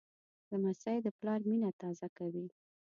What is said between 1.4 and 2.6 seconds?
مینه تازه کوي.